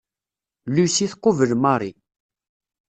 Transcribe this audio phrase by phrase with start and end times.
[0.73, 1.97] Lucie tqubel Marie.